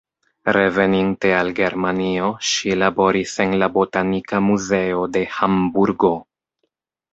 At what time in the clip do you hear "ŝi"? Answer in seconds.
2.53-2.73